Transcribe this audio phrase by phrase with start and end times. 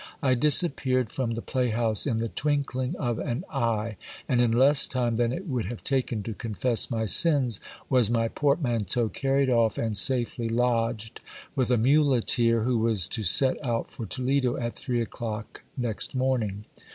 [0.23, 5.15] I disappeared from the playhouse in the twinkling of an eye; and in less time
[5.17, 9.95] than it would have taken to confess my sins, was my portmanteau carried off and
[9.95, 11.21] safely lodged
[11.55, 16.41] with a muleteer who was to set out for Toledo at three o'clock next morn
[16.41, 16.65] ing.